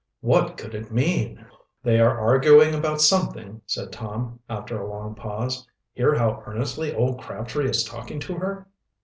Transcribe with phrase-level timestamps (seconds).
[0.21, 1.45] What could it mean?
[1.83, 5.67] "They are arguing about something," said Tom, after a long pause.
[5.93, 8.67] "Hear how earnestly old Crabtree is talking to her?"